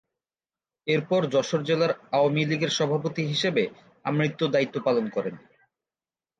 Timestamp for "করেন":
5.15-5.35